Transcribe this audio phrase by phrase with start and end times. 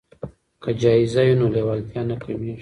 [0.63, 2.55] که جایزه وي نو لیوالتیا نه کمیږي.